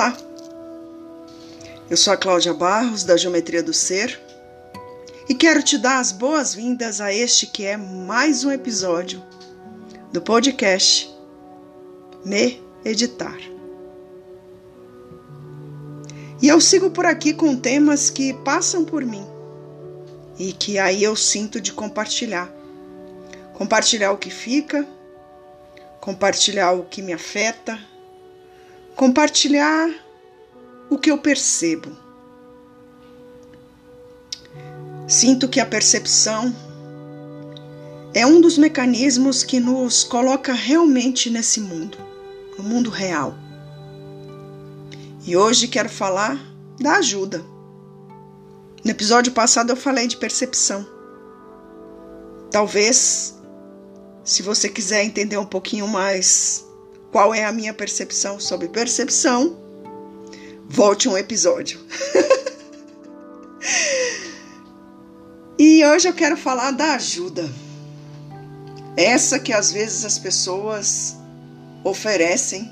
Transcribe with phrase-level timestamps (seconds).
[0.00, 0.16] Olá,
[1.90, 4.18] eu sou a Cláudia Barros, da Geometria do Ser,
[5.28, 9.22] e quero te dar as boas-vindas a este que é mais um episódio
[10.10, 11.14] do podcast
[12.24, 13.38] Me Editar.
[16.40, 19.26] E eu sigo por aqui com temas que passam por mim
[20.38, 22.50] e que aí eu sinto de compartilhar.
[23.52, 24.88] Compartilhar o que fica,
[26.00, 27.78] compartilhar o que me afeta,
[28.96, 29.88] compartilhar
[30.90, 31.90] o que eu percebo.
[35.06, 36.54] Sinto que a percepção
[38.14, 41.98] é um dos mecanismos que nos coloca realmente nesse mundo,
[42.58, 43.34] no mundo real.
[45.26, 46.40] E hoje quero falar
[46.78, 47.44] da ajuda.
[48.84, 50.86] No episódio passado eu falei de percepção.
[52.50, 53.38] Talvez,
[54.24, 56.64] se você quiser entender um pouquinho mais
[57.10, 59.58] qual é a minha percepção sobre percepção,
[60.68, 61.80] volte um episódio.
[65.58, 67.50] e hoje eu quero falar da ajuda.
[68.96, 71.16] Essa que às vezes as pessoas
[71.82, 72.70] oferecem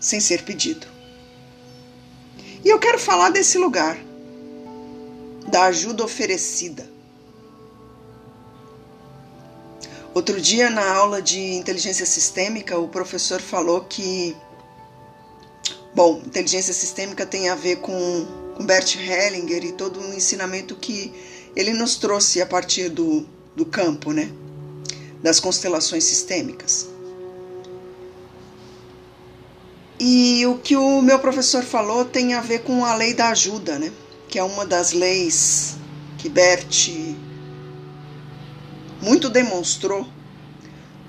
[0.00, 0.86] sem ser pedido.
[2.64, 3.98] E eu quero falar desse lugar,
[5.48, 6.95] da ajuda oferecida.
[10.16, 14.34] Outro dia, na aula de inteligência sistêmica, o professor falou que.
[15.94, 21.12] Bom, inteligência sistêmica tem a ver com, com Bert Hellinger e todo o ensinamento que
[21.54, 24.32] ele nos trouxe a partir do, do campo, né?
[25.22, 26.88] Das constelações sistêmicas.
[30.00, 33.78] E o que o meu professor falou tem a ver com a lei da ajuda,
[33.78, 33.92] né?
[34.30, 35.76] Que é uma das leis
[36.16, 36.88] que Bert
[39.00, 40.06] muito demonstrou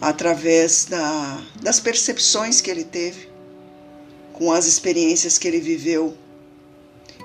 [0.00, 3.28] através da, das percepções que ele teve,
[4.32, 6.16] com as experiências que ele viveu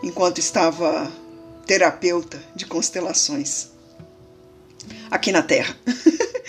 [0.03, 1.11] enquanto estava
[1.65, 3.69] terapeuta de constelações
[5.09, 5.75] aqui na Terra.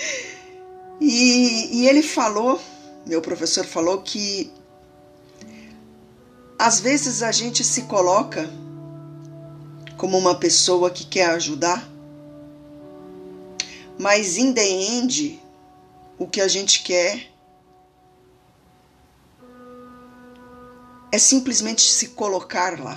[1.00, 2.60] e, e ele falou,
[3.06, 4.52] meu professor falou que
[6.58, 8.50] às vezes a gente se coloca
[9.96, 11.88] como uma pessoa que quer ajudar,
[13.98, 15.42] mas in the end,
[16.18, 17.30] o que a gente quer
[21.10, 22.96] é simplesmente se colocar lá.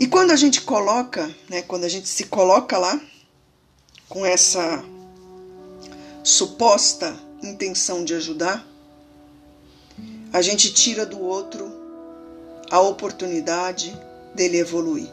[0.00, 3.00] E quando a gente coloca, né, quando a gente se coloca lá
[4.08, 4.84] com essa
[6.22, 8.66] suposta intenção de ajudar,
[10.32, 11.70] a gente tira do outro
[12.70, 13.98] a oportunidade
[14.34, 15.08] dele evoluir.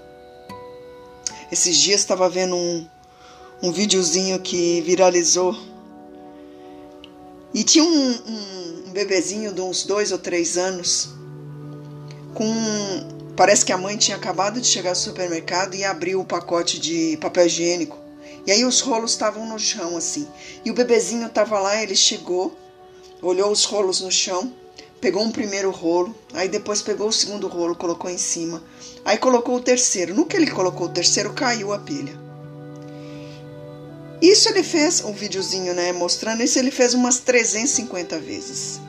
[1.51, 2.87] Esses dias estava vendo um,
[3.61, 5.55] um videozinho que viralizou.
[7.53, 11.09] E tinha um, um, um bebezinho de uns dois ou três anos
[12.33, 12.45] com
[13.35, 17.17] parece que a mãe tinha acabado de chegar ao supermercado e abriu o pacote de
[17.17, 17.97] papel higiênico.
[18.45, 20.27] E aí os rolos estavam no chão assim.
[20.63, 22.55] E o bebezinho estava lá ele chegou
[23.21, 24.53] olhou os rolos no chão
[25.05, 28.63] pegou um primeiro rolo, aí depois pegou o segundo rolo, colocou em cima,
[29.05, 30.15] aí colocou o terceiro.
[30.15, 32.19] No que ele colocou o terceiro, caiu a pilha.
[34.19, 38.81] Isso ele fez, um videozinho, né, mostrando isso, ele fez umas 350 vezes.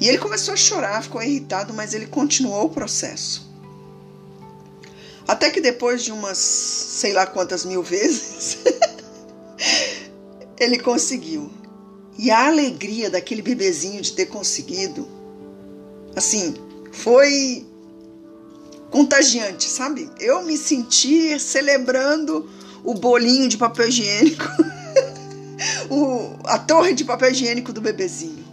[0.00, 3.48] E ele começou a chorar, ficou irritado, mas ele continuou o processo.
[5.28, 8.58] Até que depois de umas, sei lá quantas mil vezes,
[10.58, 11.52] ele conseguiu.
[12.18, 15.21] E a alegria daquele bebezinho de ter conseguido
[16.14, 16.54] Assim,
[16.92, 17.66] foi
[18.90, 20.10] contagiante, sabe?
[20.20, 22.48] Eu me senti celebrando
[22.84, 24.44] o bolinho de papel higiênico,
[25.88, 28.44] o, a torre de papel higiênico do bebezinho.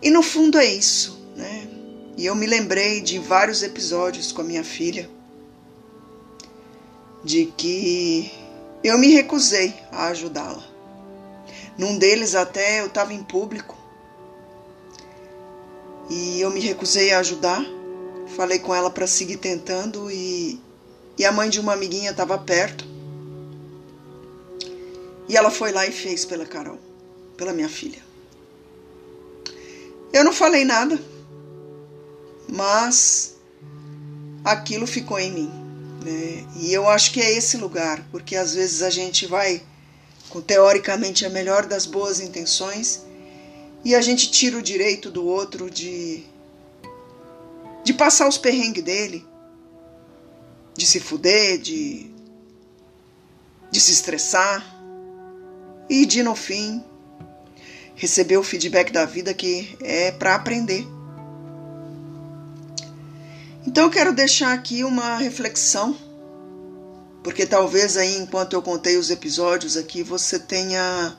[0.00, 1.68] E no fundo é isso, né?
[2.16, 5.10] E eu me lembrei de vários episódios com a minha filha,
[7.22, 8.32] de que
[8.82, 10.64] eu me recusei a ajudá-la.
[11.76, 13.76] Num deles até eu estava em público
[16.08, 17.64] e eu me recusei a ajudar.
[18.36, 20.60] Falei com ela para seguir tentando e,
[21.18, 22.84] e a mãe de uma amiguinha estava perto.
[25.28, 26.78] E ela foi lá e fez pela Carol,
[27.36, 27.98] pela minha filha.
[30.12, 31.00] Eu não falei nada,
[32.48, 33.36] mas
[34.44, 35.50] aquilo ficou em mim.
[36.04, 36.46] Né?
[36.60, 39.62] E eu acho que é esse lugar, porque às vezes a gente vai
[40.28, 43.05] com teoricamente a melhor das boas intenções
[43.84, 46.24] e a gente tira o direito do outro de
[47.84, 49.24] de passar os perrengues dele,
[50.76, 52.10] de se fuder, de
[53.70, 54.64] de se estressar
[55.88, 56.82] e de no fim
[57.94, 60.86] receber o feedback da vida que é para aprender.
[63.66, 65.96] Então eu quero deixar aqui uma reflexão,
[67.24, 71.16] porque talvez aí enquanto eu contei os episódios aqui você tenha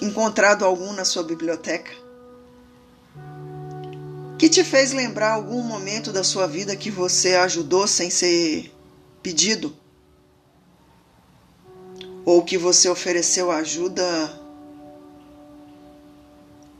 [0.00, 1.90] encontrado algum na sua biblioteca
[4.38, 8.72] que te fez lembrar algum momento da sua vida que você ajudou sem ser
[9.20, 9.76] pedido
[12.24, 14.04] ou que você ofereceu ajuda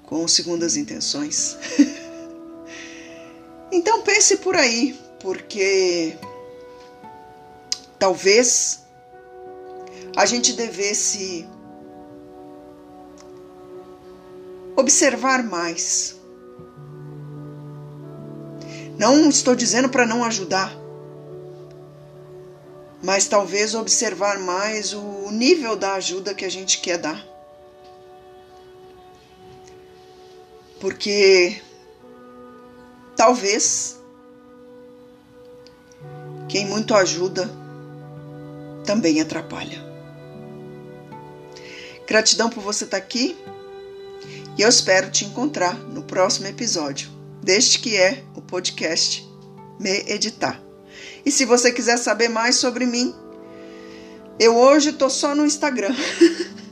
[0.05, 1.57] com segundas intenções.
[3.73, 6.17] então pense por aí, porque
[7.99, 8.85] talvez
[10.17, 11.47] a gente devesse
[14.79, 16.17] observar mais.
[18.97, 20.73] Não estou dizendo para não ajudar,
[23.03, 27.27] mas talvez observar mais o nível da ajuda que a gente quer dar.
[30.81, 31.61] Porque
[33.17, 33.99] talvez
[36.49, 37.51] quem muito ajuda
[38.85, 39.87] também atrapalha.
[42.07, 43.37] Gratidão por você estar aqui
[44.59, 47.09] e eu espero te encontrar no próximo episódio
[47.41, 49.25] deste que é o podcast
[49.79, 50.61] Me Editar.
[51.25, 53.15] E se você quiser saber mais sobre mim,
[54.39, 55.95] eu hoje estou só no Instagram.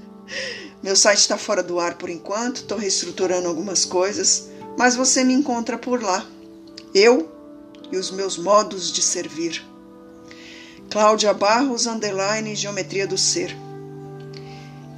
[0.83, 5.33] Meu site está fora do ar por enquanto, estou reestruturando algumas coisas, mas você me
[5.33, 6.27] encontra por lá.
[6.93, 7.31] Eu
[7.93, 9.65] e os meus modos de servir.
[10.91, 13.57] Cláudia Barros, underline Geometria do Ser,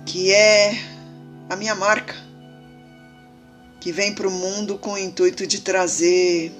[0.06, 0.72] que é
[1.48, 2.14] a minha marca,
[3.88, 6.52] que vem para o mundo com o intuito de trazer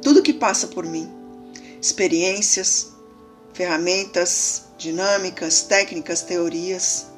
[0.00, 1.06] tudo que passa por mim.
[1.78, 2.94] Experiências,
[3.52, 7.08] ferramentas, dinâmicas, técnicas, teorias,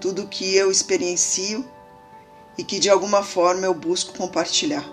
[0.00, 1.64] tudo que eu experiencio
[2.58, 4.84] e que de alguma forma eu busco compartilhar.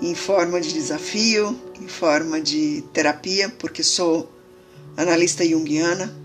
[0.00, 4.26] Em forma de desafio, em forma de terapia, porque sou
[4.96, 6.16] analista junguiana,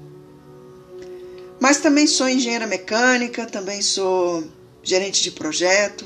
[1.59, 4.55] mas também sou engenheira mecânica, também sou
[4.87, 6.05] gerente de projeto,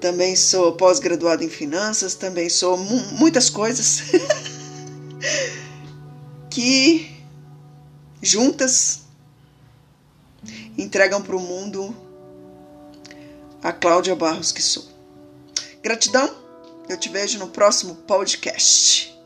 [0.00, 4.02] também sou pós-graduada em finanças, também sou muitas coisas
[6.50, 7.16] que
[8.20, 9.02] juntas
[10.76, 11.94] entregam para o mundo
[13.62, 14.88] a Cláudia Barros que sou.
[15.82, 16.34] Gratidão,
[16.88, 19.16] eu te vejo no próximo podcast.